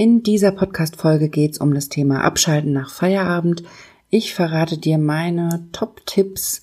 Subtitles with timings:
[0.00, 3.64] In dieser Podcast-Folge geht es um das Thema Abschalten nach Feierabend.
[4.10, 6.62] Ich verrate dir meine Top-Tipps,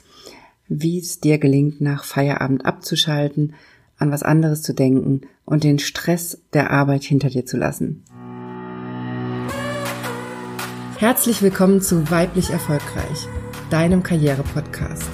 [0.69, 3.53] wie es dir gelingt, nach Feierabend abzuschalten,
[3.97, 8.05] an was anderes zu denken und den Stress der Arbeit hinter dir zu lassen.
[10.97, 13.27] Herzlich willkommen zu Weiblich Erfolgreich,
[13.69, 15.09] deinem Karriere-Podcast.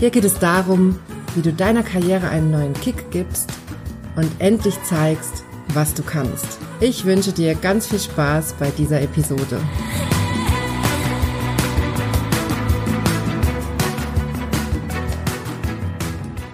[0.00, 0.98] Hier geht es darum,
[1.34, 3.50] wie du deiner Karriere einen neuen Kick gibst
[4.16, 5.44] und endlich zeigst,
[5.74, 6.58] was du kannst.
[6.80, 9.60] Ich wünsche dir ganz viel Spaß bei dieser Episode.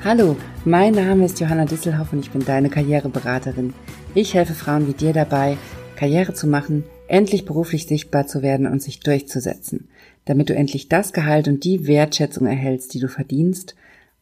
[0.04, 3.72] Hallo, mein Name ist Johanna Disselhoff und ich bin deine Karriereberaterin.
[4.14, 5.56] Ich helfe Frauen wie dir dabei,
[5.96, 9.88] Karriere zu machen, endlich beruflich sichtbar zu werden und sich durchzusetzen,
[10.26, 13.74] damit du endlich das Gehalt und die Wertschätzung erhältst, die du verdienst,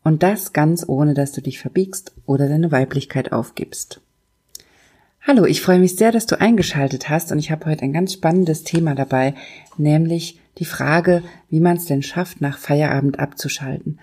[0.04, 4.00] und das ganz ohne, dass du dich verbiegst oder deine Weiblichkeit aufgibst.
[5.24, 8.12] Hallo, ich freue mich sehr, dass du eingeschaltet hast und ich habe heute ein ganz
[8.12, 9.36] spannendes Thema dabei,
[9.78, 14.00] nämlich die Frage, wie man es denn schafft, nach Feierabend abzuschalten.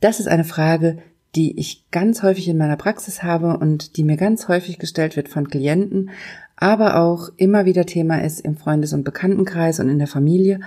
[0.00, 0.96] Das ist eine Frage,
[1.34, 5.28] die ich ganz häufig in meiner Praxis habe und die mir ganz häufig gestellt wird
[5.28, 6.08] von Klienten,
[6.56, 10.60] aber auch immer wieder Thema ist im Freundes- und Bekanntenkreis und in der Familie.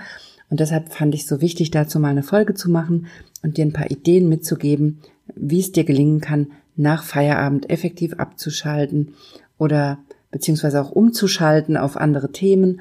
[0.48, 3.08] Und deshalb fand ich so wichtig, dazu mal eine Folge zu machen
[3.42, 5.00] und dir ein paar Ideen mitzugeben,
[5.34, 9.14] wie es dir gelingen kann, nach Feierabend effektiv abzuschalten
[9.58, 9.98] oder
[10.30, 12.80] beziehungsweise auch umzuschalten auf andere Themen,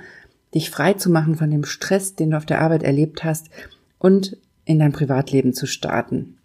[0.53, 3.49] dich frei zu machen von dem Stress, den du auf der Arbeit erlebt hast
[3.99, 6.37] und in dein Privatleben zu starten.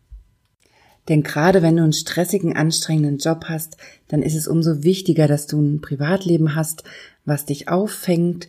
[1.09, 3.77] Denn gerade wenn du einen stressigen, anstrengenden Job hast,
[4.09, 6.85] dann ist es umso wichtiger, dass du ein Privatleben hast,
[7.25, 8.49] was dich auffängt,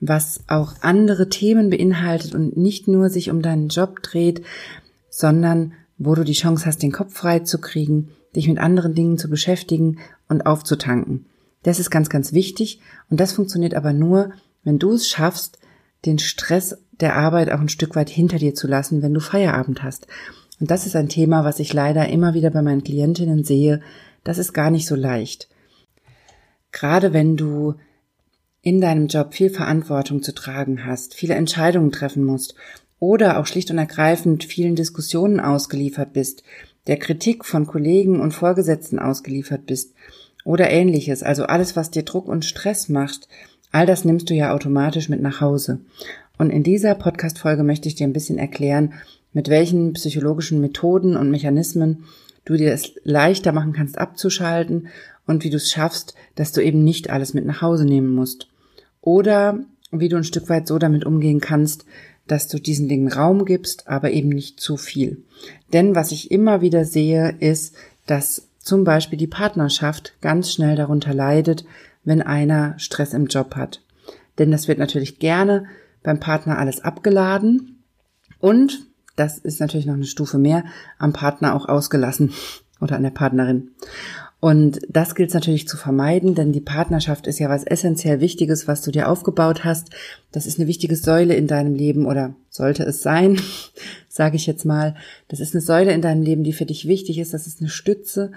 [0.00, 4.42] was auch andere Themen beinhaltet und nicht nur sich um deinen Job dreht,
[5.08, 9.18] sondern wo du die Chance hast, den Kopf frei zu kriegen, dich mit anderen Dingen
[9.18, 11.26] zu beschäftigen und aufzutanken.
[11.62, 14.32] Das ist ganz, ganz wichtig und das funktioniert aber nur,
[14.62, 15.58] wenn du es schaffst,
[16.04, 19.82] den Stress der Arbeit auch ein Stück weit hinter dir zu lassen, wenn du Feierabend
[19.82, 20.06] hast.
[20.60, 23.80] Und das ist ein Thema, was ich leider immer wieder bei meinen Klientinnen sehe.
[24.22, 25.48] Das ist gar nicht so leicht.
[26.72, 27.74] Gerade wenn du
[28.62, 32.54] in deinem Job viel Verantwortung zu tragen hast, viele Entscheidungen treffen musst
[32.98, 36.42] oder auch schlicht und ergreifend vielen Diskussionen ausgeliefert bist,
[36.86, 39.94] der Kritik von Kollegen und Vorgesetzten ausgeliefert bist
[40.44, 43.28] oder ähnliches, also alles, was dir Druck und Stress macht,
[43.72, 45.80] all das nimmst du ja automatisch mit nach Hause.
[46.36, 48.92] Und in dieser Podcast-Folge möchte ich dir ein bisschen erklären,
[49.32, 52.04] mit welchen psychologischen Methoden und Mechanismen
[52.44, 54.88] du dir es leichter machen kannst abzuschalten
[55.26, 58.48] und wie du es schaffst, dass du eben nicht alles mit nach Hause nehmen musst.
[59.00, 61.84] Oder wie du ein Stück weit so damit umgehen kannst,
[62.26, 65.22] dass du diesen Dingen Raum gibst, aber eben nicht zu viel.
[65.72, 67.74] Denn was ich immer wieder sehe, ist,
[68.06, 71.64] dass zum Beispiel die Partnerschaft ganz schnell darunter leidet,
[72.04, 73.82] wenn einer Stress im Job hat.
[74.38, 75.66] Denn das wird natürlich gerne
[76.02, 77.82] beim Partner alles abgeladen
[78.38, 78.86] und,
[79.16, 80.64] das ist natürlich noch eine Stufe mehr,
[80.98, 82.32] am Partner auch ausgelassen
[82.80, 83.70] oder an der Partnerin.
[84.44, 88.68] Und das gilt es natürlich zu vermeiden, denn die Partnerschaft ist ja was essentiell Wichtiges,
[88.68, 89.88] was du dir aufgebaut hast.
[90.32, 93.40] Das ist eine wichtige Säule in deinem Leben oder sollte es sein,
[94.10, 94.96] sage ich jetzt mal.
[95.28, 97.32] Das ist eine Säule in deinem Leben, die für dich wichtig ist.
[97.32, 98.32] Das ist eine Stütze.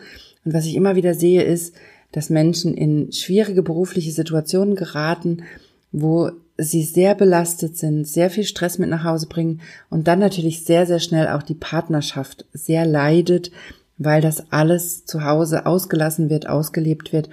[0.46, 1.76] Und was ich immer wieder sehe, ist,
[2.14, 5.44] dass Menschen in schwierige berufliche Situationen geraten,
[5.92, 9.60] wo sie sehr belastet sind, sehr viel Stress mit nach Hause bringen
[9.90, 13.52] und dann natürlich sehr, sehr schnell auch die Partnerschaft sehr leidet,
[13.98, 17.30] weil das alles zu Hause ausgelassen wird, ausgelebt wird.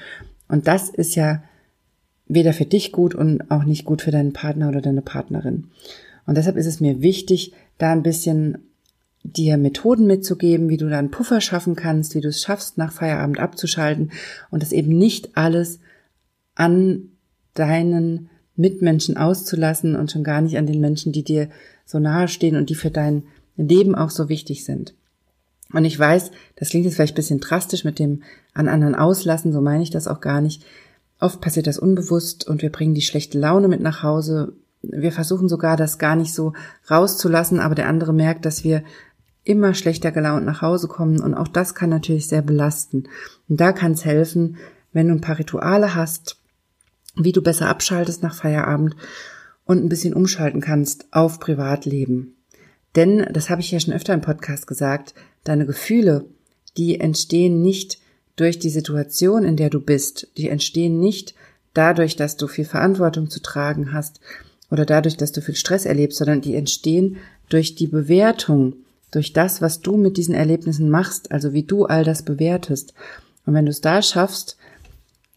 [0.48, 1.42] Und das ist ja
[2.26, 5.70] weder für dich gut und auch nicht gut für deinen Partner oder deine Partnerin.
[6.26, 8.58] Und deshalb ist es mir wichtig, da ein bisschen
[9.22, 12.92] dir Methoden mitzugeben, wie du da einen Puffer schaffen kannst, wie du es schaffst, nach
[12.92, 14.12] Feierabend abzuschalten
[14.50, 15.80] und das eben nicht alles
[16.54, 17.10] an
[17.54, 21.48] deinen Mitmenschen auszulassen und schon gar nicht an den Menschen, die dir
[21.84, 23.24] so nahe stehen und die für dein
[23.56, 24.94] Leben auch so wichtig sind.
[25.74, 28.22] Und ich weiß, das klingt jetzt vielleicht ein bisschen drastisch mit dem
[28.54, 30.64] an anderen auslassen, so meine ich das auch gar nicht.
[31.18, 34.52] Oft passiert das unbewusst und wir bringen die schlechte Laune mit nach Hause.
[34.82, 36.52] Wir versuchen sogar, das gar nicht so
[36.88, 38.84] rauszulassen, aber der andere merkt, dass wir
[39.42, 43.08] immer schlechter gelaunt nach Hause kommen und auch das kann natürlich sehr belasten.
[43.48, 44.56] Und da kann es helfen,
[44.92, 46.36] wenn du ein paar Rituale hast,
[47.16, 48.94] wie du besser abschaltest nach Feierabend
[49.64, 52.36] und ein bisschen umschalten kannst auf Privatleben.
[52.94, 55.14] Denn, das habe ich ja schon öfter im Podcast gesagt,
[55.44, 56.24] deine Gefühle,
[56.76, 57.98] die entstehen nicht
[58.36, 60.28] durch die Situation, in der du bist.
[60.36, 61.34] Die entstehen nicht
[61.72, 64.20] dadurch, dass du viel Verantwortung zu tragen hast
[64.70, 67.18] oder dadurch, dass du viel Stress erlebst, sondern die entstehen
[67.48, 68.74] durch die Bewertung,
[69.10, 72.94] durch das, was du mit diesen Erlebnissen machst, also wie du all das bewertest.
[73.46, 74.56] Und wenn du es da schaffst,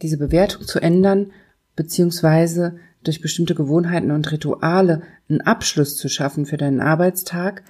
[0.02, 1.32] diese Bewertung zu ändern,
[1.76, 7.64] beziehungsweise durch bestimmte Gewohnheiten und Rituale einen Abschluss zu schaffen für deinen Arbeitstag,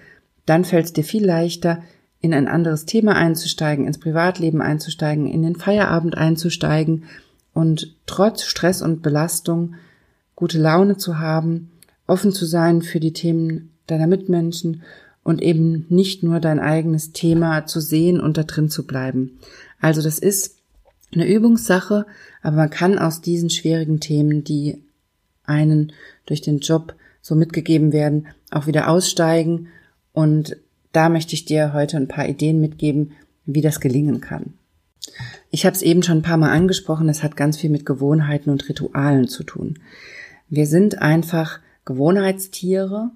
[0.45, 1.83] dann fällt es dir viel leichter,
[2.19, 7.03] in ein anderes Thema einzusteigen, ins Privatleben einzusteigen, in den Feierabend einzusteigen
[7.53, 9.75] und trotz Stress und Belastung
[10.35, 11.71] gute Laune zu haben,
[12.05, 14.83] offen zu sein für die Themen deiner Mitmenschen
[15.23, 19.39] und eben nicht nur dein eigenes Thema zu sehen und da drin zu bleiben.
[19.79, 20.57] Also das ist
[21.13, 22.05] eine Übungssache,
[22.41, 24.83] aber man kann aus diesen schwierigen Themen, die
[25.43, 25.93] einen
[26.25, 29.67] durch den Job so mitgegeben werden, auch wieder aussteigen.
[30.13, 30.57] Und
[30.91, 33.11] da möchte ich dir heute ein paar Ideen mitgeben,
[33.45, 34.53] wie das gelingen kann.
[35.49, 38.49] Ich habe es eben schon ein paar Mal angesprochen, es hat ganz viel mit Gewohnheiten
[38.49, 39.79] und Ritualen zu tun.
[40.49, 43.11] Wir sind einfach Gewohnheitstiere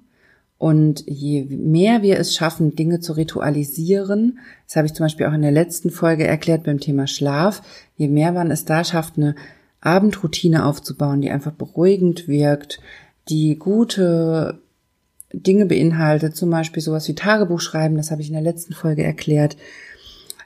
[0.58, 5.32] und je mehr wir es schaffen, Dinge zu ritualisieren, das habe ich zum Beispiel auch
[5.32, 7.62] in der letzten Folge erklärt beim Thema Schlaf,
[7.96, 9.34] je mehr man es da schafft, eine
[9.80, 12.80] Abendroutine aufzubauen, die einfach beruhigend wirkt,
[13.28, 14.60] die gute
[15.32, 19.02] Dinge beinhaltet, zum Beispiel sowas wie Tagebuch schreiben, das habe ich in der letzten Folge
[19.02, 19.56] erklärt.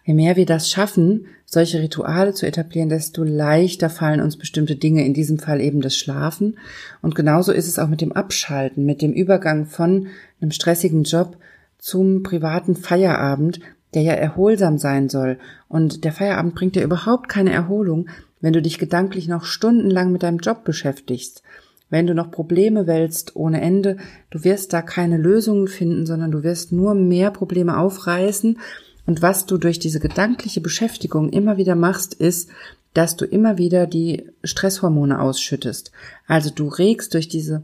[0.05, 5.05] Je mehr wir das schaffen, solche Rituale zu etablieren, desto leichter fallen uns bestimmte Dinge,
[5.05, 6.59] in diesem Fall eben das Schlafen.
[7.03, 10.09] Und genauso ist es auch mit dem Abschalten, mit dem Übergang von
[10.41, 11.37] einem stressigen Job
[11.79, 13.61] zum privaten Feierabend,
[13.95, 15.39] der ja erholsam sein soll.
[15.69, 18.09] Und der Feierabend bringt dir überhaupt keine Erholung,
[18.41, 21.43] wenn du dich gedanklich noch stundenlang mit deinem Job beschäftigst.
[21.89, 23.97] Wenn du noch Probleme wälzt ohne Ende,
[24.31, 28.59] du wirst da keine Lösungen finden, sondern du wirst nur mehr Probleme aufreißen
[29.07, 32.51] und was du durch diese gedankliche Beschäftigung immer wieder machst, ist,
[32.93, 35.93] dass du immer wieder die Stresshormone ausschüttest.
[36.27, 37.63] Also du regst durch diese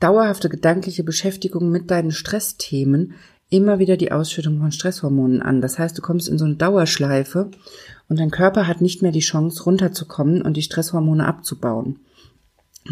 [0.00, 3.14] dauerhafte gedankliche Beschäftigung mit deinen Stressthemen
[3.48, 5.60] immer wieder die Ausschüttung von Stresshormonen an.
[5.60, 7.50] Das heißt, du kommst in so eine Dauerschleife
[8.08, 12.00] und dein Körper hat nicht mehr die Chance runterzukommen und die Stresshormone abzubauen.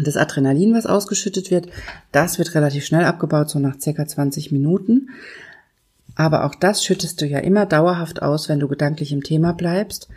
[0.03, 1.67] Das Adrenalin, was ausgeschüttet wird,
[2.11, 5.09] das wird relativ schnell abgebaut, so nach circa 20 Minuten.
[6.15, 10.07] Aber auch das schüttest du ja immer dauerhaft aus, wenn du gedanklich im Thema bleibst.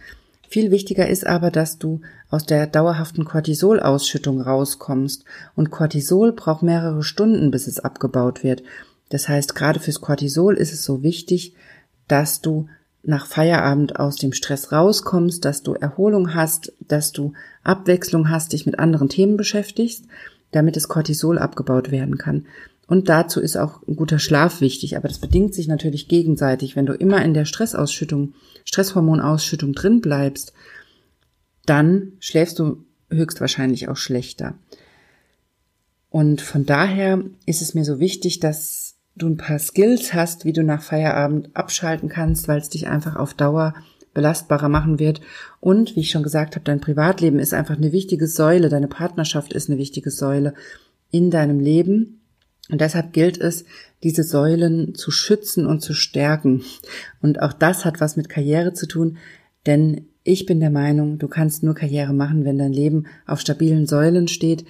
[0.49, 5.25] Viel wichtiger ist aber, dass du aus der dauerhaften Cortisolausschüttung rauskommst.
[5.55, 8.63] Und Cortisol braucht mehrere Stunden, bis es abgebaut wird.
[9.11, 11.55] Das heißt, gerade fürs Cortisol ist es so wichtig,
[12.07, 12.69] dass du
[13.09, 17.33] nach Feierabend aus dem Stress rauskommst, dass du Erholung hast, dass du
[17.65, 20.05] Abwechslung hast, dich mit anderen Themen beschäftigst,
[20.53, 22.47] damit das Cortisol abgebaut werden kann.
[22.87, 26.77] Und dazu ist auch ein guter Schlaf wichtig, aber das bedingt sich natürlich gegenseitig.
[26.77, 28.35] Wenn du immer in der Stressausschüttung,
[28.65, 30.53] Stresshormonausschüttung drin bleibst,
[31.67, 34.55] dann schläfst du höchstwahrscheinlich auch schlechter.
[36.11, 38.88] Und von daher ist es mir so wichtig, dass
[39.19, 43.17] du ein paar Skills hast, wie du nach Feierabend abschalten kannst, weil es dich einfach
[43.17, 43.75] auf Dauer
[44.15, 45.21] belastbarer machen wird.
[45.61, 49.53] Und wie ich schon gesagt habe, dein Privatleben ist einfach eine wichtige Säule, deine Partnerschaft
[49.53, 50.55] ist eine wichtige Säule
[51.11, 52.21] in deinem Leben.
[52.71, 53.65] Und deshalb gilt es,
[54.03, 56.63] diese Säulen zu schützen und zu stärken.
[57.23, 59.19] Und auch das hat was mit Karriere zu tun,
[59.67, 63.87] denn ich bin der Meinung, du kannst nur Karriere machen, wenn dein Leben auf stabilen
[63.87, 64.67] Säulen steht.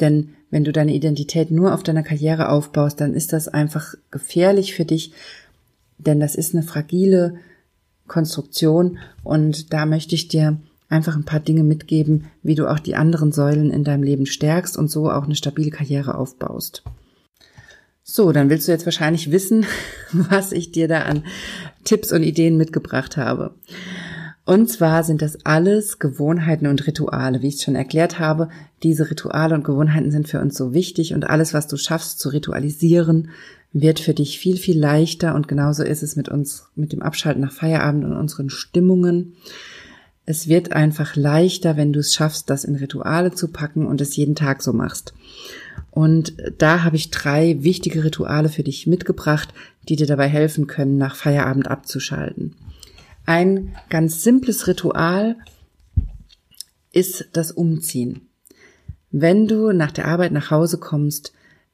[0.00, 4.74] Denn wenn du deine Identität nur auf deiner Karriere aufbaust, dann ist das einfach gefährlich
[4.74, 5.12] für dich,
[5.98, 7.36] denn das ist eine fragile
[8.06, 10.58] Konstruktion und da möchte ich dir
[10.88, 14.76] einfach ein paar Dinge mitgeben, wie du auch die anderen Säulen in deinem Leben stärkst
[14.76, 16.82] und so auch eine stabile Karriere aufbaust.
[18.04, 19.66] So, dann willst du jetzt wahrscheinlich wissen,
[20.12, 21.24] was ich dir da an
[21.82, 23.54] Tipps und Ideen mitgebracht habe.
[24.46, 27.42] Und zwar sind das alles Gewohnheiten und Rituale.
[27.42, 28.48] Wie ich es schon erklärt habe,
[28.84, 32.28] diese Rituale und Gewohnheiten sind für uns so wichtig und alles, was du schaffst zu
[32.28, 33.30] ritualisieren,
[33.72, 37.42] wird für dich viel, viel leichter und genauso ist es mit uns, mit dem Abschalten
[37.42, 39.34] nach Feierabend und unseren Stimmungen.
[40.26, 44.14] Es wird einfach leichter, wenn du es schaffst, das in Rituale zu packen und es
[44.14, 45.12] jeden Tag so machst.
[45.90, 49.52] Und da habe ich drei wichtige Rituale für dich mitgebracht,
[49.88, 52.54] die dir dabei helfen können, nach Feierabend abzuschalten.
[53.26, 55.36] Ein ganz simples Ritual
[56.92, 58.28] ist das Umziehen.
[59.10, 61.32] Wenn du nach der Arbeit nach Hause kommst,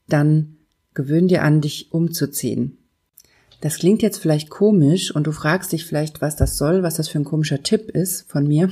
[0.09, 0.56] dann
[0.94, 2.78] gewöhn dir an, dich umzuziehen.
[3.61, 7.09] Das klingt jetzt vielleicht komisch und du fragst dich vielleicht, was das soll, was das
[7.09, 8.71] für ein komischer Tipp ist von mir.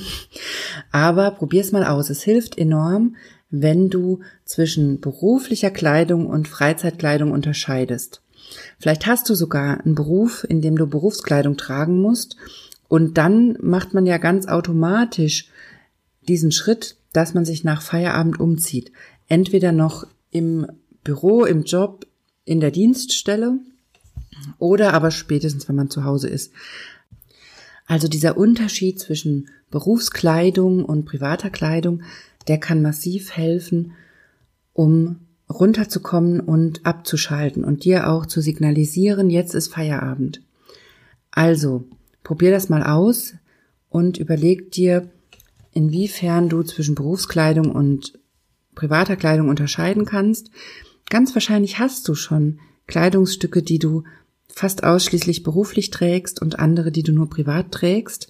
[0.90, 2.08] Aber probier's mal aus.
[2.08, 3.14] Es hilft enorm,
[3.50, 8.22] wenn du zwischen beruflicher Kleidung und Freizeitkleidung unterscheidest.
[8.78, 12.36] Vielleicht hast du sogar einen Beruf, in dem du Berufskleidung tragen musst
[12.90, 15.46] und dann macht man ja ganz automatisch
[16.26, 18.90] diesen Schritt, dass man sich nach Feierabend umzieht.
[19.28, 20.66] Entweder noch im
[21.04, 22.04] Büro, im Job,
[22.44, 23.60] in der Dienststelle
[24.58, 26.52] oder aber spätestens, wenn man zu Hause ist.
[27.86, 32.02] Also dieser Unterschied zwischen Berufskleidung und privater Kleidung,
[32.48, 33.92] der kann massiv helfen,
[34.72, 40.42] um runterzukommen und abzuschalten und dir auch zu signalisieren, jetzt ist Feierabend.
[41.30, 41.84] Also,
[42.22, 43.34] probier das mal aus
[43.88, 45.10] und überleg dir,
[45.72, 48.18] inwiefern du zwischen Berufskleidung und
[48.74, 50.50] privater Kleidung unterscheiden kannst.
[51.08, 54.04] Ganz wahrscheinlich hast du schon Kleidungsstücke, die du
[54.48, 58.28] fast ausschließlich beruflich trägst und andere, die du nur privat trägst.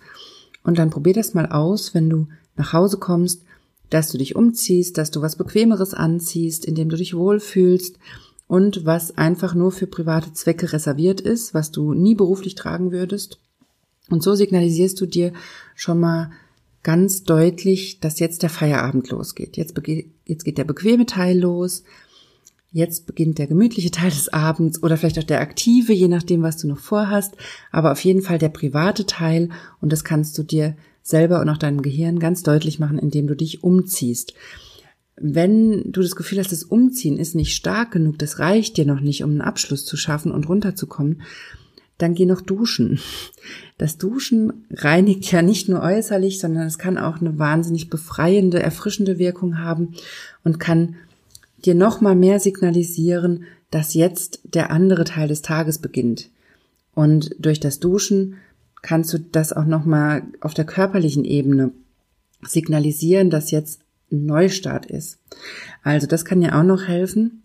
[0.63, 3.43] Und dann probier das mal aus, wenn du nach Hause kommst,
[3.89, 7.99] dass du dich umziehst, dass du was Bequemeres anziehst, in dem du dich wohlfühlst
[8.47, 13.41] und was einfach nur für private Zwecke reserviert ist, was du nie beruflich tragen würdest.
[14.11, 15.33] Und so signalisierst du dir
[15.75, 16.31] schon mal
[16.83, 19.57] ganz deutlich, dass jetzt der Feierabend losgeht.
[19.57, 19.75] Jetzt,
[20.27, 21.85] jetzt geht der bequeme Teil los.
[22.73, 26.57] Jetzt beginnt der gemütliche Teil des Abends oder vielleicht auch der aktive, je nachdem, was
[26.57, 27.35] du noch vorhast.
[27.73, 29.49] Aber auf jeden Fall der private Teil
[29.81, 33.35] und das kannst du dir selber und auch deinem Gehirn ganz deutlich machen, indem du
[33.35, 34.35] dich umziehst.
[35.17, 39.01] Wenn du das Gefühl hast, das Umziehen ist nicht stark genug, das reicht dir noch
[39.01, 41.23] nicht, um einen Abschluss zu schaffen und runterzukommen,
[42.03, 43.01] dann geh noch duschen.
[43.79, 49.19] Das Duschen reinigt ja nicht nur äußerlich, sondern es kann auch eine wahnsinnig befreiende, erfrischende
[49.19, 49.95] Wirkung haben
[50.45, 50.97] und kann
[51.65, 56.31] dir nochmal mehr signalisieren, dass jetzt der andere Teil des Tages beginnt.
[56.95, 58.37] Und durch das Duschen
[58.83, 61.73] kannst du das auch nochmal auf der körperlichen Ebene
[62.43, 65.19] signalisieren, dass jetzt ein Neustart ist.
[65.83, 67.43] Also das kann dir auch noch helfen,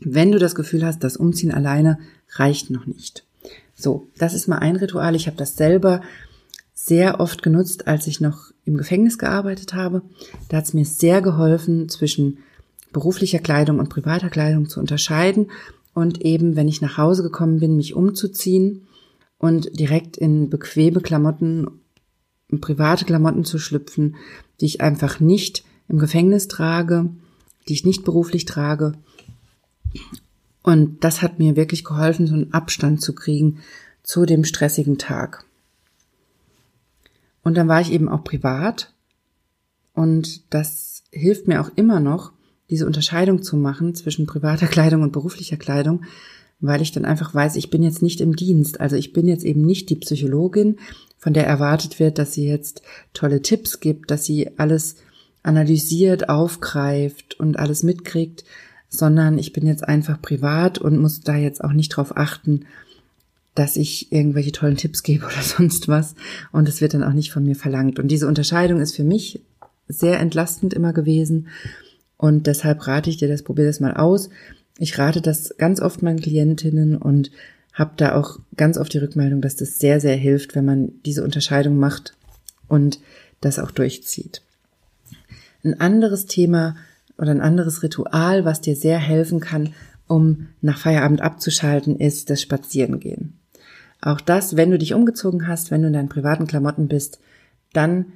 [0.00, 1.98] wenn du das Gefühl hast, das Umziehen alleine
[2.32, 3.24] reicht noch nicht.
[3.80, 5.14] So, das ist mal ein Ritual.
[5.14, 6.02] Ich habe das selber
[6.74, 10.02] sehr oft genutzt, als ich noch im Gefängnis gearbeitet habe.
[10.48, 12.38] Da hat es mir sehr geholfen, zwischen
[12.92, 15.50] beruflicher Kleidung und privater Kleidung zu unterscheiden
[15.94, 18.86] und eben, wenn ich nach Hause gekommen bin, mich umzuziehen
[19.38, 21.66] und direkt in bequeme Klamotten,
[22.48, 24.16] in private Klamotten zu schlüpfen,
[24.60, 27.10] die ich einfach nicht im Gefängnis trage,
[27.68, 28.92] die ich nicht beruflich trage.
[30.62, 33.58] Und das hat mir wirklich geholfen, so einen Abstand zu kriegen
[34.02, 35.44] zu dem stressigen Tag.
[37.42, 38.92] Und dann war ich eben auch privat
[39.94, 42.32] und das hilft mir auch immer noch,
[42.68, 46.04] diese Unterscheidung zu machen zwischen privater Kleidung und beruflicher Kleidung,
[46.60, 48.80] weil ich dann einfach weiß, ich bin jetzt nicht im Dienst.
[48.80, 50.78] Also ich bin jetzt eben nicht die Psychologin,
[51.18, 54.96] von der erwartet wird, dass sie jetzt tolle Tipps gibt, dass sie alles
[55.42, 58.44] analysiert, aufgreift und alles mitkriegt,
[58.90, 62.66] sondern ich bin jetzt einfach privat und muss da jetzt auch nicht drauf achten,
[63.54, 66.14] dass ich irgendwelche tollen Tipps gebe oder sonst was.
[66.52, 67.98] Und es wird dann auch nicht von mir verlangt.
[67.98, 69.40] Und diese Unterscheidung ist für mich
[69.88, 71.48] sehr entlastend immer gewesen.
[72.16, 74.28] Und deshalb rate ich dir das, probier das mal aus.
[74.78, 77.30] Ich rate das ganz oft meinen Klientinnen und
[77.72, 81.22] habe da auch ganz oft die Rückmeldung, dass das sehr, sehr hilft, wenn man diese
[81.22, 82.14] Unterscheidung macht
[82.68, 83.00] und
[83.40, 84.42] das auch durchzieht.
[85.62, 86.76] Ein anderes Thema
[87.20, 89.74] oder ein anderes Ritual, was dir sehr helfen kann,
[90.06, 93.38] um nach Feierabend abzuschalten, ist das Spazierengehen.
[94.00, 97.20] Auch das, wenn du dich umgezogen hast, wenn du in deinen privaten Klamotten bist,
[97.72, 98.06] dann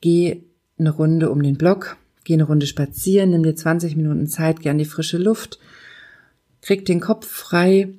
[0.00, 0.42] geh
[0.78, 4.70] eine Runde um den Block, Geh eine Runde spazieren, nimm dir 20 Minuten Zeit, geh
[4.70, 5.58] an die frische Luft,
[6.60, 7.94] krieg den Kopf frei,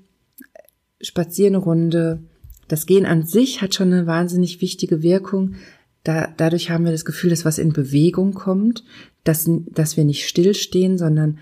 [1.02, 2.24] spazier eine Runde.
[2.70, 5.56] Das Gehen an sich hat schon eine wahnsinnig wichtige Wirkung.
[6.04, 8.84] Da, dadurch haben wir das Gefühl, dass was in Bewegung kommt,
[9.24, 11.40] dass, dass wir nicht stillstehen, sondern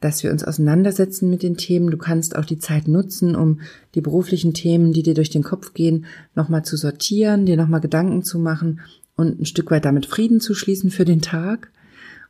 [0.00, 1.90] dass wir uns auseinandersetzen mit den Themen.
[1.90, 3.60] Du kannst auch die Zeit nutzen, um
[3.94, 8.22] die beruflichen Themen, die dir durch den Kopf gehen, nochmal zu sortieren, dir nochmal Gedanken
[8.22, 8.80] zu machen
[9.16, 11.70] und ein Stück weit damit Frieden zu schließen für den Tag.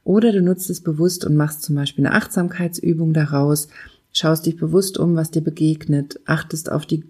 [0.03, 3.69] Oder du nutzt es bewusst und machst zum Beispiel eine Achtsamkeitsübung daraus,
[4.13, 7.05] schaust dich bewusst um, was dir begegnet, achtest auf die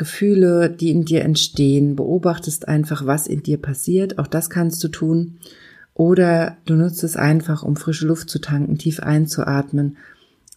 [0.00, 4.18] Gefühle, die in dir entstehen, beobachtest einfach, was in dir passiert.
[4.18, 5.38] Auch das kannst du tun.
[5.92, 9.98] Oder du nutzt es einfach, um frische Luft zu tanken, tief einzuatmen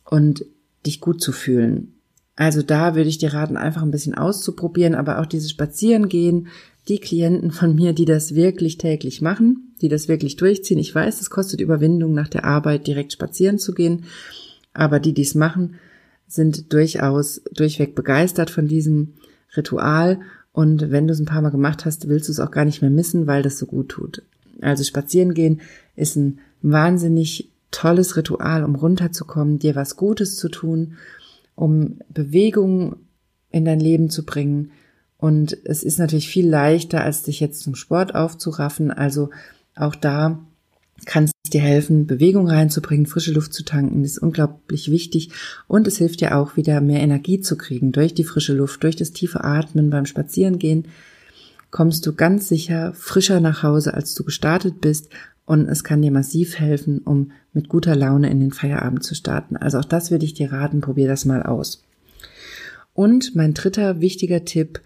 [0.05, 0.45] und
[0.85, 1.91] dich gut zu fühlen.
[2.37, 6.47] Also da würde ich dir raten, einfach ein bisschen auszuprobieren, aber auch dieses Spazierengehen,
[6.87, 10.79] die Klienten von mir, die das wirklich täglich machen, die das wirklich durchziehen.
[10.79, 14.05] Ich weiß, es kostet Überwindung, nach der Arbeit direkt spazieren zu gehen,
[14.73, 15.75] aber die dies machen,
[16.27, 19.15] sind durchaus durchweg begeistert von diesem
[19.55, 20.19] Ritual
[20.51, 22.81] und wenn du es ein paar Mal gemacht hast, willst du es auch gar nicht
[22.81, 24.21] mehr missen, weil das so gut tut.
[24.61, 25.61] Also spazieren gehen
[25.95, 30.97] ist ein wahnsinnig tolles Ritual, um runterzukommen, dir was Gutes zu tun,
[31.55, 32.97] um Bewegung
[33.49, 34.71] in dein Leben zu bringen.
[35.17, 38.91] Und es ist natürlich viel leichter, als dich jetzt zum Sport aufzuraffen.
[38.91, 39.29] Also
[39.75, 40.39] auch da
[41.05, 44.03] kann es dir helfen, Bewegung reinzubringen, frische Luft zu tanken.
[44.03, 45.29] Ist unglaublich wichtig.
[45.67, 48.95] Und es hilft dir auch wieder mehr Energie zu kriegen durch die frische Luft, durch
[48.95, 50.87] das tiefe Atmen beim Spazierengehen.
[51.71, 55.09] kommst du ganz sicher frischer nach Hause, als du gestartet bist
[55.45, 59.57] und es kann dir massiv helfen, um mit guter Laune in den Feierabend zu starten.
[59.57, 61.83] Also auch das würde ich dir raten, probier das mal aus.
[62.93, 64.81] Und mein dritter wichtiger Tipp,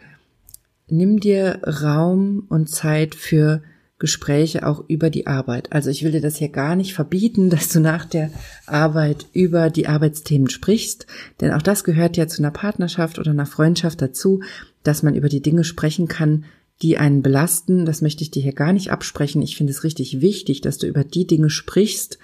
[0.88, 3.62] nimm dir Raum und Zeit für
[3.99, 5.73] Gespräche auch über die Arbeit.
[5.73, 8.31] Also ich will dir das hier gar nicht verbieten, dass du nach der
[8.65, 11.07] Arbeit über die Arbeitsthemen sprichst,
[11.41, 14.41] denn auch das gehört ja zu einer Partnerschaft oder einer Freundschaft dazu,
[14.83, 16.45] dass man über die Dinge sprechen kann,
[16.81, 17.85] die einen belasten.
[17.85, 19.41] Das möchte ich dir hier gar nicht absprechen.
[19.41, 22.19] Ich finde es richtig wichtig, dass du über die Dinge sprichst,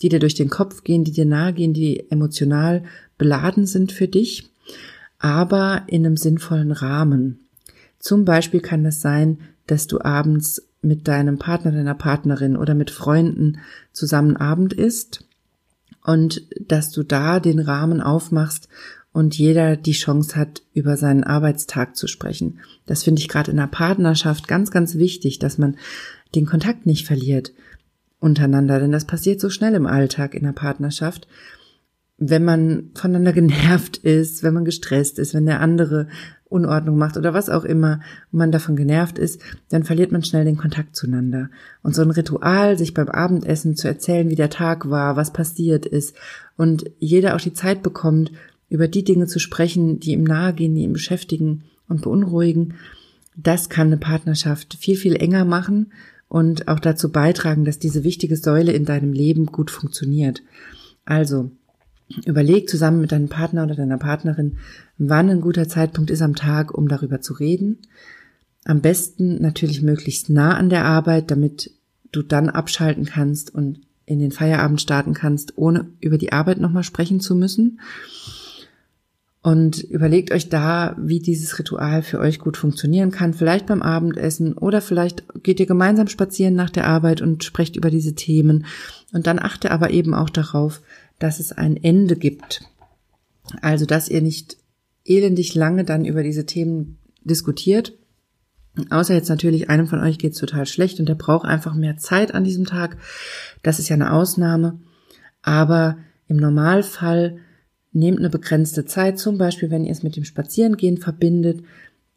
[0.00, 2.84] die dir durch den Kopf gehen, die dir nahe gehen, die emotional
[3.18, 4.50] beladen sind für dich,
[5.18, 7.40] aber in einem sinnvollen Rahmen.
[7.98, 12.90] Zum Beispiel kann es sein, dass du abends mit deinem Partner, deiner Partnerin oder mit
[12.90, 13.58] Freunden
[13.92, 15.24] zusammen Abend isst
[16.04, 18.68] und dass du da den Rahmen aufmachst
[19.12, 22.60] und jeder die Chance hat, über seinen Arbeitstag zu sprechen.
[22.86, 25.76] Das finde ich gerade in der Partnerschaft ganz, ganz wichtig, dass man
[26.34, 27.52] den Kontakt nicht verliert
[28.20, 31.26] untereinander, denn das passiert so schnell im Alltag in der Partnerschaft
[32.18, 36.08] wenn man voneinander genervt ist, wenn man gestresst ist, wenn der andere
[36.48, 38.00] Unordnung macht oder was auch immer
[38.30, 41.50] man davon genervt ist, dann verliert man schnell den Kontakt zueinander.
[41.82, 45.86] Und so ein Ritual, sich beim Abendessen zu erzählen, wie der Tag war, was passiert
[45.86, 46.16] ist
[46.56, 48.32] und jeder auch die Zeit bekommt,
[48.68, 52.74] über die Dinge zu sprechen, die ihm nahegehen, die ihn beschäftigen und beunruhigen,
[53.36, 55.92] das kann eine Partnerschaft viel, viel enger machen
[56.28, 60.42] und auch dazu beitragen, dass diese wichtige Säule in deinem Leben gut funktioniert.
[61.04, 61.50] Also,
[62.24, 64.56] Überleg zusammen mit deinem Partner oder deiner Partnerin,
[64.96, 67.78] wann ein guter Zeitpunkt ist am Tag, um darüber zu reden.
[68.64, 71.70] Am besten natürlich möglichst nah an der Arbeit, damit
[72.12, 76.82] du dann abschalten kannst und in den Feierabend starten kannst, ohne über die Arbeit nochmal
[76.82, 77.80] sprechen zu müssen.
[79.40, 83.34] Und überlegt euch da, wie dieses Ritual für euch gut funktionieren kann.
[83.34, 87.90] Vielleicht beim Abendessen oder vielleicht geht ihr gemeinsam spazieren nach der Arbeit und sprecht über
[87.90, 88.66] diese Themen.
[89.12, 90.82] Und dann achte aber eben auch darauf,
[91.18, 92.62] dass es ein Ende gibt.
[93.60, 94.56] Also, dass ihr nicht
[95.04, 97.94] elendig lange dann über diese Themen diskutiert.
[98.90, 102.32] Außer jetzt natürlich einem von euch geht's total schlecht und der braucht einfach mehr Zeit
[102.32, 102.96] an diesem Tag.
[103.62, 104.78] Das ist ja eine Ausnahme.
[105.42, 107.38] Aber im Normalfall
[107.92, 111.62] nehmt eine begrenzte Zeit, zum Beispiel wenn ihr es mit dem Spazierengehen verbindet,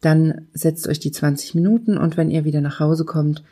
[0.00, 3.42] dann setzt euch die 20 Minuten und wenn ihr wieder nach Hause kommt,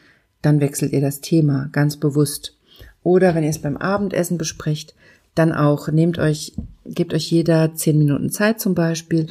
[0.43, 2.57] dann wechselt ihr das Thema ganz bewusst.
[3.03, 4.95] Oder wenn ihr es beim Abendessen besprecht,
[5.35, 9.27] dann auch nehmt euch, gebt euch jeder zehn Minuten Zeit zum Beispiel,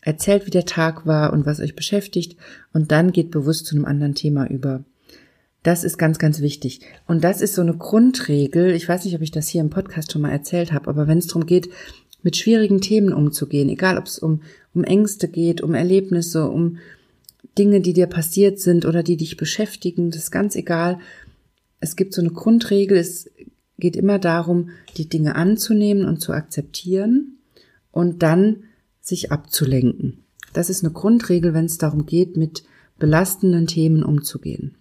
[0.00, 2.36] erzählt, wie der Tag war und was euch beschäftigt
[2.72, 4.84] und dann geht bewusst zu einem anderen Thema über.
[5.62, 6.80] Das ist ganz, ganz wichtig.
[7.06, 8.72] Und das ist so eine Grundregel.
[8.72, 11.18] Ich weiß nicht, ob ich das hier im Podcast schon mal erzählt habe, aber wenn
[11.18, 11.70] es darum geht,
[12.22, 14.42] mit schwierigen Themen umzugehen, egal ob es um,
[14.74, 16.78] um Ängste geht, um Erlebnisse, um
[17.56, 20.98] Dinge, die dir passiert sind oder die dich beschäftigen, das ist ganz egal.
[21.80, 23.30] Es gibt so eine Grundregel, es
[23.78, 27.38] geht immer darum, die Dinge anzunehmen und zu akzeptieren
[27.90, 28.64] und dann
[29.00, 30.24] sich abzulenken.
[30.52, 32.64] Das ist eine Grundregel, wenn es darum geht, mit
[32.98, 34.76] belastenden Themen umzugehen.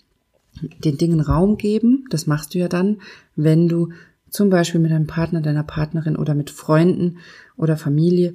[0.83, 3.01] Den Dingen Raum geben, das machst du ja dann,
[3.35, 3.89] wenn du
[4.29, 7.17] zum Beispiel mit deinem Partner, deiner Partnerin oder mit Freunden
[7.57, 8.33] oder Familie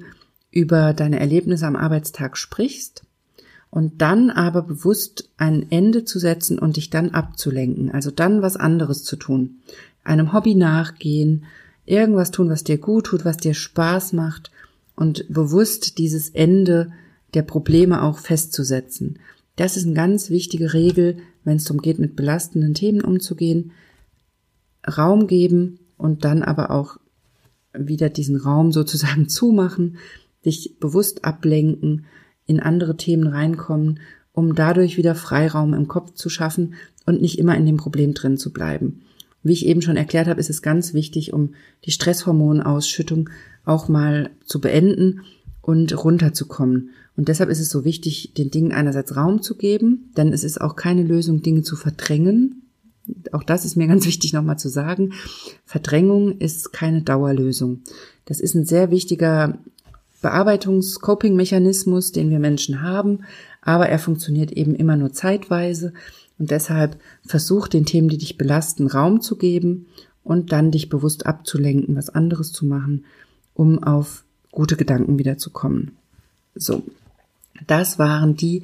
[0.51, 3.03] über deine Erlebnisse am Arbeitstag sprichst
[3.69, 8.57] und dann aber bewusst ein Ende zu setzen und dich dann abzulenken, also dann was
[8.57, 9.59] anderes zu tun
[10.09, 11.45] einem Hobby nachgehen,
[11.85, 14.51] irgendwas tun, was dir gut tut, was dir Spaß macht
[14.95, 16.91] und bewusst dieses Ende
[17.33, 19.19] der Probleme auch festzusetzen.
[19.55, 23.71] Das ist eine ganz wichtige Regel, wenn es darum geht, mit belastenden Themen umzugehen.
[24.87, 26.97] Raum geben und dann aber auch
[27.73, 29.97] wieder diesen Raum sozusagen zumachen,
[30.45, 32.05] dich bewusst ablenken,
[32.45, 33.99] in andere Themen reinkommen,
[34.31, 36.73] um dadurch wieder Freiraum im Kopf zu schaffen
[37.05, 39.01] und nicht immer in dem Problem drin zu bleiben.
[39.43, 41.53] Wie ich eben schon erklärt habe, ist es ganz wichtig, um
[41.85, 43.29] die Stresshormonausschüttung
[43.65, 45.21] auch mal zu beenden
[45.61, 46.89] und runterzukommen.
[47.15, 50.59] Und deshalb ist es so wichtig, den Dingen einerseits Raum zu geben, denn es ist
[50.59, 52.63] auch keine Lösung, Dinge zu verdrängen.
[53.31, 55.13] Auch das ist mir ganz wichtig nochmal zu sagen.
[55.65, 57.81] Verdrängung ist keine Dauerlösung.
[58.25, 59.59] Das ist ein sehr wichtiger
[60.21, 63.19] Bearbeitungs-Coping-Mechanismus, den wir Menschen haben,
[63.61, 65.93] aber er funktioniert eben immer nur zeitweise
[66.39, 69.87] und deshalb versuch den Themen, die dich belasten, Raum zu geben
[70.23, 73.05] und dann dich bewusst abzulenken, was anderes zu machen,
[73.53, 75.91] um auf gute Gedanken wiederzukommen.
[76.55, 76.83] So,
[77.67, 78.63] das waren die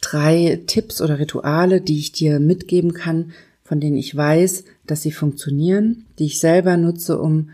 [0.00, 5.12] drei Tipps oder Rituale, die ich dir mitgeben kann, von denen ich weiß, dass sie
[5.12, 7.50] funktionieren, die ich selber nutze, um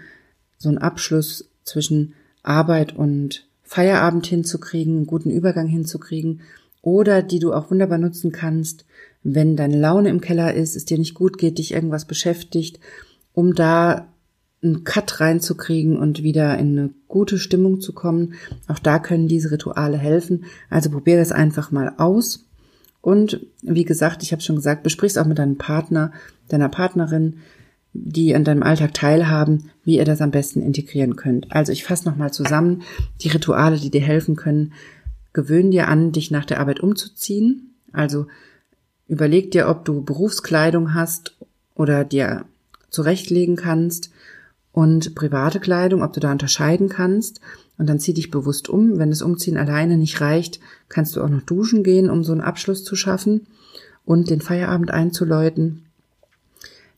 [0.59, 6.41] so einen Abschluss zwischen Arbeit und Feierabend hinzukriegen, einen guten Übergang hinzukriegen
[6.83, 8.85] oder die du auch wunderbar nutzen kannst,
[9.23, 12.81] wenn deine Laune im Keller ist, es dir nicht gut geht, dich irgendwas beschäftigt,
[13.33, 14.09] um da
[14.63, 18.35] einen Cut reinzukriegen und wieder in eine gute Stimmung zu kommen.
[18.69, 20.45] Auch da können diese Rituale helfen.
[20.69, 22.47] Also probier das einfach mal aus.
[23.01, 26.13] Und wie gesagt, ich habe schon gesagt, besprich's auch mit deinem Partner,
[26.49, 27.39] deiner Partnerin,
[27.93, 31.51] die an deinem Alltag teilhaben, wie ihr das am besten integrieren könnt.
[31.51, 32.83] Also ich fasse nochmal zusammen
[33.23, 34.75] die Rituale, die dir helfen können.
[35.33, 37.75] Gewöhn dir an, dich nach der Arbeit umzuziehen.
[37.93, 38.27] Also
[39.11, 41.37] überleg dir, ob du Berufskleidung hast
[41.75, 42.45] oder dir
[42.91, 44.11] zurechtlegen kannst
[44.73, 47.41] und private Kleidung, ob du da unterscheiden kannst.
[47.77, 48.99] Und dann zieh dich bewusst um.
[48.99, 52.41] Wenn das Umziehen alleine nicht reicht, kannst du auch noch duschen gehen, um so einen
[52.41, 53.47] Abschluss zu schaffen
[54.05, 55.87] und den Feierabend einzuläuten.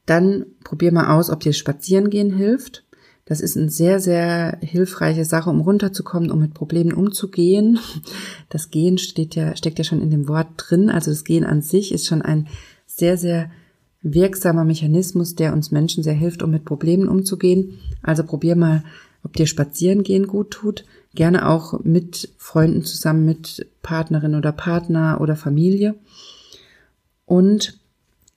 [0.05, 2.85] Dann probier mal aus, ob dir Spazierengehen hilft.
[3.33, 7.79] Das ist eine sehr, sehr hilfreiche Sache, um runterzukommen, um mit Problemen umzugehen.
[8.51, 10.91] Das Gehen steht ja, steckt ja schon in dem Wort drin.
[10.91, 12.49] Also das Gehen an sich ist schon ein
[12.85, 13.51] sehr, sehr
[14.03, 17.79] wirksamer Mechanismus, der uns Menschen sehr hilft, um mit Problemen umzugehen.
[18.03, 18.85] Also probier mal,
[19.25, 20.85] ob dir Spazierengehen gut tut.
[21.15, 25.95] Gerne auch mit Freunden zusammen, mit Partnerin oder Partner oder Familie.
[27.25, 27.79] Und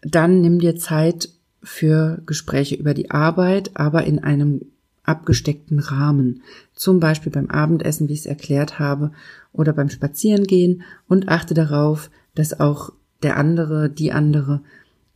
[0.04, 1.32] dann nimm dir Zeit
[1.62, 4.62] für Gespräche über die Arbeit, aber in einem
[5.06, 6.42] abgesteckten Rahmen.
[6.74, 9.12] Zum Beispiel beim Abendessen, wie ich es erklärt habe,
[9.52, 12.92] oder beim Spazierengehen und achte darauf, dass auch
[13.24, 14.62] der andere, die andere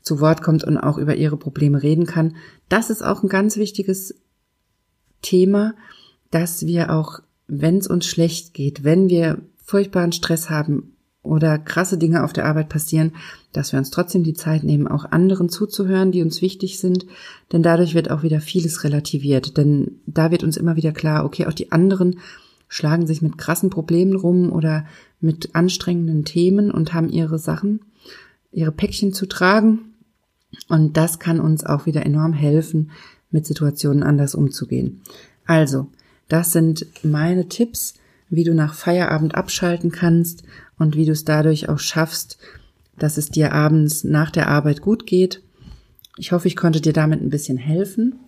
[0.01, 2.35] zu Wort kommt und auch über ihre Probleme reden kann.
[2.69, 4.15] Das ist auch ein ganz wichtiges
[5.21, 5.75] Thema,
[6.31, 11.97] dass wir auch, wenn es uns schlecht geht, wenn wir furchtbaren Stress haben oder krasse
[11.97, 13.13] Dinge auf der Arbeit passieren,
[13.51, 17.05] dass wir uns trotzdem die Zeit nehmen, auch anderen zuzuhören, die uns wichtig sind,
[17.51, 21.45] denn dadurch wird auch wieder vieles relativiert, denn da wird uns immer wieder klar, okay,
[21.45, 22.19] auch die anderen
[22.69, 24.85] schlagen sich mit krassen Problemen rum oder
[25.19, 27.81] mit anstrengenden Themen und haben ihre Sachen,
[28.51, 29.95] ihre Päckchen zu tragen.
[30.67, 32.91] Und das kann uns auch wieder enorm helfen,
[33.31, 35.01] mit Situationen anders umzugehen.
[35.45, 35.87] Also,
[36.27, 37.95] das sind meine Tipps,
[38.29, 40.43] wie du nach Feierabend abschalten kannst
[40.77, 42.37] und wie du es dadurch auch schaffst,
[42.97, 45.41] dass es dir abends nach der Arbeit gut geht.
[46.17, 48.19] Ich hoffe, ich konnte dir damit ein bisschen helfen.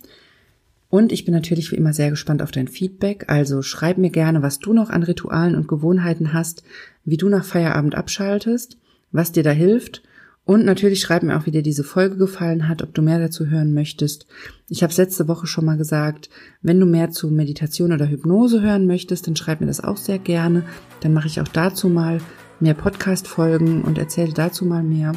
[0.90, 3.26] Und ich bin natürlich wie immer sehr gespannt auf dein Feedback.
[3.28, 6.64] Also schreib mir gerne, was du noch an Ritualen und Gewohnheiten hast,
[7.06, 8.78] wie du nach Feierabend abschaltest,
[9.12, 10.04] was dir da hilft
[10.52, 13.46] und natürlich schreib mir auch, wie dir diese Folge gefallen hat, ob du mehr dazu
[13.46, 14.28] hören möchtest.
[14.68, 16.30] Ich habe letzte Woche schon mal gesagt,
[16.62, 20.20] wenn du mehr zu Meditation oder Hypnose hören möchtest, dann schreib mir das auch sehr
[20.20, 20.64] gerne.
[21.00, 22.18] Dann mache ich auch dazu mal
[22.60, 25.14] mehr Podcast-Folgen und erzähle dazu mal mehr.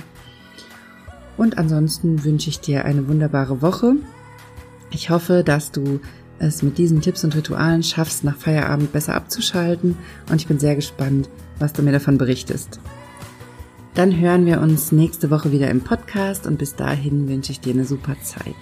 [1.37, 3.97] Und ansonsten wünsche ich dir eine wunderbare Woche.
[4.93, 5.99] Ich hoffe, dass du
[6.39, 9.97] es mit diesen Tipps und Ritualen schaffst, nach Feierabend besser abzuschalten.
[10.31, 12.79] Und ich bin sehr gespannt, was du mir davon berichtest.
[13.95, 17.75] Dann hören wir uns nächste Woche wieder im Podcast und bis dahin wünsche ich dir
[17.75, 18.57] eine super Zeit.